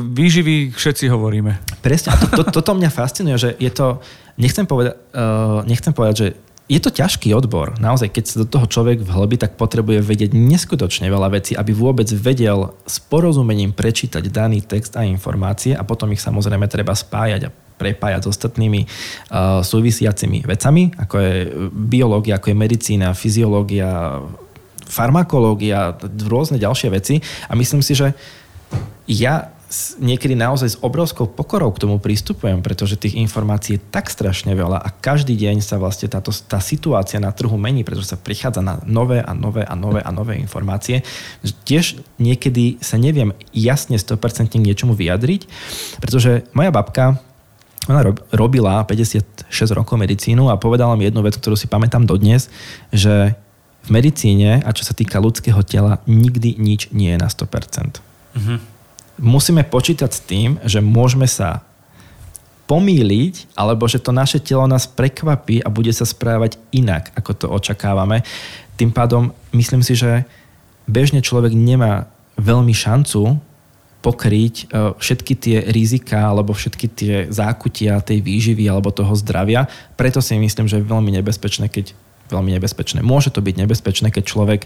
výživy 0.08 0.72
všetci 0.72 1.12
hovoríme. 1.12 1.84
Presne. 1.84 2.16
A 2.16 2.24
to, 2.24 2.28
to, 2.40 2.42
toto 2.48 2.72
mňa 2.80 2.88
fascinuje, 2.88 3.36
že 3.36 3.50
je 3.60 3.72
to, 3.76 4.00
nechcem 4.40 4.64
povedať, 4.64 4.96
uh, 4.96 5.68
nechcem 5.68 5.92
povedať 5.92 6.16
že 6.16 6.28
je 6.68 6.80
to 6.84 6.92
ťažký 6.92 7.32
odbor. 7.32 7.80
Naozaj, 7.80 8.12
keď 8.12 8.24
sa 8.28 8.36
do 8.44 8.48
toho 8.48 8.68
človek 8.68 9.00
vhlbí, 9.00 9.40
tak 9.40 9.56
potrebuje 9.56 10.04
vedieť 10.04 10.36
neskutočne 10.36 11.08
veľa 11.08 11.40
vecí, 11.40 11.56
aby 11.56 11.72
vôbec 11.72 12.12
vedel 12.12 12.76
s 12.84 13.00
porozumením 13.00 13.72
prečítať 13.72 14.28
daný 14.28 14.60
text 14.60 15.00
a 15.00 15.08
informácie 15.08 15.72
a 15.72 15.88
potom 15.88 16.12
ich 16.12 16.20
samozrejme 16.20 16.68
treba 16.68 16.92
spájať 16.92 17.42
a 17.48 17.54
prepájať 17.78 18.28
s 18.28 18.32
ostatnými 18.36 18.84
uh, 18.84 19.64
súvisiacimi 19.64 20.44
vecami, 20.44 20.92
ako 20.98 21.16
je 21.16 21.34
biológia, 21.72 22.36
ako 22.36 22.52
je 22.52 22.58
medicína, 22.58 23.16
fyziológia, 23.16 24.20
farmakológia, 24.84 25.96
rôzne 26.28 26.60
ďalšie 26.60 26.90
veci. 26.92 27.16
A 27.48 27.56
myslím 27.56 27.80
si, 27.80 27.96
že 27.96 28.12
ja 29.08 29.56
niekedy 30.00 30.32
naozaj 30.32 30.70
s 30.76 30.78
obrovskou 30.80 31.28
pokorou 31.28 31.76
k 31.76 31.84
tomu 31.84 32.00
pristupujem, 32.00 32.64
pretože 32.64 32.96
tých 32.96 33.20
informácií 33.20 33.76
je 33.76 33.86
tak 33.92 34.08
strašne 34.08 34.56
veľa 34.56 34.80
a 34.80 34.90
každý 34.96 35.36
deň 35.36 35.60
sa 35.60 35.76
vlastne 35.76 36.08
táto, 36.08 36.32
tá 36.32 36.64
situácia 36.64 37.20
na 37.20 37.36
trhu 37.36 37.60
mení, 37.60 37.84
pretože 37.84 38.16
sa 38.16 38.18
prichádza 38.20 38.64
na 38.64 38.80
nové 38.88 39.20
a 39.20 39.36
nové 39.36 39.68
a 39.68 39.76
nové 39.76 40.00
a 40.00 40.10
nové 40.16 40.40
informácie. 40.40 41.04
Tiež 41.68 42.00
niekedy 42.16 42.80
sa 42.80 42.96
neviem 42.96 43.36
jasne 43.52 44.00
100% 44.00 44.56
k 44.56 44.64
niečomu 44.64 44.96
vyjadriť, 44.96 45.42
pretože 46.00 46.48
moja 46.56 46.72
babka 46.72 47.20
ona 47.88 48.04
robila 48.36 48.84
56 48.84 49.52
rokov 49.72 49.96
medicínu 50.00 50.48
a 50.52 50.60
povedala 50.60 50.96
mi 51.00 51.08
jednu 51.08 51.24
vec, 51.24 51.40
ktorú 51.40 51.56
si 51.56 51.72
pamätám 51.72 52.04
dodnes, 52.04 52.52
že 52.92 53.36
v 53.88 53.90
medicíne 53.92 54.60
a 54.64 54.76
čo 54.76 54.84
sa 54.84 54.92
týka 54.92 55.24
ľudského 55.24 55.60
tela 55.64 56.04
nikdy 56.04 56.60
nič 56.60 56.92
nie 56.92 57.16
je 57.16 57.20
na 57.20 57.32
100%. 57.32 58.04
Mm-hmm 58.36 58.77
musíme 59.18 59.66
počítať 59.66 60.12
s 60.14 60.22
tým, 60.24 60.50
že 60.64 60.82
môžeme 60.82 61.26
sa 61.30 61.66
pomýliť, 62.68 63.56
alebo 63.56 63.88
že 63.88 64.04
to 64.04 64.12
naše 64.12 64.44
telo 64.44 64.68
nás 64.68 64.86
prekvapí 64.86 65.64
a 65.64 65.72
bude 65.72 65.90
sa 65.96 66.04
správať 66.04 66.60
inak, 66.76 67.16
ako 67.16 67.32
to 67.34 67.48
očakávame. 67.48 68.28
Tým 68.76 68.92
pádom 68.92 69.32
myslím 69.56 69.82
si, 69.82 69.96
že 69.96 70.28
bežne 70.86 71.24
človek 71.24 71.56
nemá 71.56 72.12
veľmi 72.36 72.76
šancu 72.76 73.40
pokryť 74.04 74.56
e, 74.56 74.66
všetky 75.00 75.34
tie 75.36 75.58
rizika 75.74 76.30
alebo 76.30 76.54
všetky 76.54 76.88
tie 76.92 77.16
zákutia 77.34 78.04
tej 78.04 78.22
výživy 78.22 78.70
alebo 78.70 78.94
toho 78.94 79.16
zdravia. 79.18 79.66
Preto 79.98 80.22
si 80.22 80.38
myslím, 80.38 80.70
že 80.70 80.80
je 80.80 80.86
veľmi 80.86 81.10
nebezpečné, 81.18 81.72
keď 81.72 81.98
veľmi 82.28 82.52
nebezpečné. 82.60 83.00
Môže 83.04 83.32
to 83.32 83.40
byť 83.40 83.56
nebezpečné, 83.60 84.12
keď 84.12 84.24
človek 84.24 84.62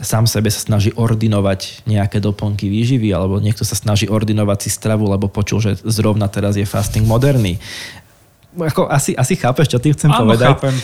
sám 0.00 0.24
sebe 0.24 0.48
sa 0.48 0.60
snaží 0.60 0.90
ordinovať 0.92 1.84
nejaké 1.88 2.18
doplnky 2.20 2.66
výživy 2.68 3.12
alebo 3.12 3.38
niekto 3.38 3.62
sa 3.62 3.76
snaží 3.76 4.08
ordinovať 4.08 4.58
si 4.66 4.70
stravu, 4.72 5.08
lebo 5.08 5.28
počul, 5.28 5.60
že 5.60 5.80
zrovna 5.84 6.26
teraz 6.28 6.56
je 6.56 6.64
fasting 6.64 7.04
moderný. 7.04 7.60
Ako 8.54 8.86
asi, 8.86 9.12
asi 9.18 9.34
chápeš, 9.34 9.70
čo 9.70 9.78
ty 9.82 9.90
chcem 9.90 10.10
Áno, 10.14 10.28
povedať. 10.28 10.54
Chápem. 10.54 10.74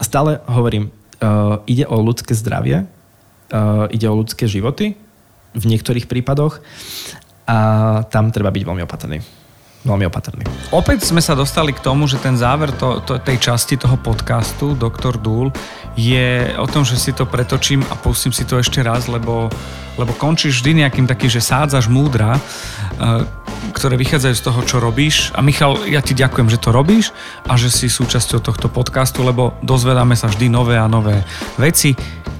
Stále 0.00 0.44
hovorím, 0.44 0.92
uh, 1.20 1.64
ide 1.64 1.88
o 1.88 1.96
ľudské 2.00 2.36
zdravie, 2.36 2.84
uh, 2.84 3.88
ide 3.88 4.06
o 4.06 4.14
ľudské 4.14 4.44
životy 4.44 4.94
v 5.54 5.64
niektorých 5.64 6.10
prípadoch 6.10 6.60
a 7.48 7.58
tam 8.08 8.32
treba 8.32 8.52
byť 8.52 8.62
veľmi 8.64 8.82
opatrný 8.84 9.43
veľmi 9.84 10.08
opatrný. 10.08 10.42
Opäť 10.72 11.04
sme 11.04 11.20
sa 11.20 11.36
dostali 11.36 11.76
k 11.76 11.84
tomu, 11.84 12.08
že 12.08 12.16
ten 12.16 12.34
záver 12.34 12.72
to, 12.72 13.04
to, 13.04 13.20
tej 13.20 13.52
časti 13.52 13.76
toho 13.76 14.00
podcastu 14.00 14.72
Dr. 14.72 15.20
Dúl 15.20 15.52
je 15.94 16.50
o 16.56 16.66
tom, 16.66 16.82
že 16.82 16.96
si 16.96 17.12
to 17.12 17.28
pretočím 17.28 17.84
a 17.92 17.94
pustím 17.94 18.32
si 18.32 18.42
to 18.48 18.58
ešte 18.58 18.82
raz, 18.82 19.06
lebo, 19.06 19.52
lebo 20.00 20.12
končíš 20.16 20.64
vždy 20.64 20.82
nejakým 20.84 21.06
takým, 21.06 21.30
že 21.30 21.44
sádzaš 21.44 21.86
múdra, 21.86 22.34
eh, 22.34 23.22
ktoré 23.76 23.94
vychádzajú 24.00 24.34
z 24.34 24.44
toho, 24.44 24.60
čo 24.64 24.76
robíš. 24.82 25.30
A 25.36 25.44
Michal, 25.44 25.84
ja 25.86 26.00
ti 26.00 26.16
ďakujem, 26.16 26.48
že 26.48 26.58
to 26.58 26.72
robíš 26.72 27.12
a 27.46 27.54
že 27.54 27.68
si 27.68 27.86
súčasťou 27.86 28.40
tohto 28.40 28.66
podcastu, 28.72 29.22
lebo 29.22 29.54
dozvedáme 29.60 30.16
sa 30.16 30.32
vždy 30.32 30.48
nové 30.48 30.80
a 30.80 30.90
nové 30.90 31.22
veci. 31.60 31.94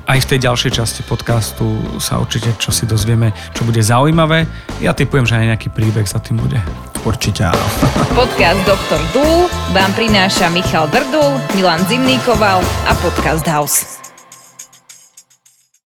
Aj 0.05 0.21
v 0.21 0.29
tej 0.29 0.45
ďalšej 0.45 0.73
časti 0.85 1.01
podcastu 1.09 1.65
sa 1.97 2.21
určite 2.21 2.53
čo 2.61 2.69
si 2.69 2.85
dozvieme, 2.85 3.33
čo 3.57 3.65
bude 3.65 3.81
zaujímavé. 3.81 4.45
Ja 4.85 4.93
typujem, 4.93 5.25
že 5.25 5.41
aj 5.41 5.57
nejaký 5.57 5.69
príbeh 5.73 6.05
za 6.05 6.21
tým 6.21 6.37
bude. 6.37 6.61
Určite 7.05 7.45
áno. 7.45 7.65
Podcast 8.17 8.61
Dr. 8.65 9.01
Dúl 9.13 9.49
vám 9.77 9.93
prináša 9.93 10.49
Michal 10.49 10.89
Drdul, 10.89 11.37
Milan 11.53 11.85
Zimníkoval 11.85 12.65
a 12.89 12.93
Podcast 12.97 13.45
House. 13.45 14.04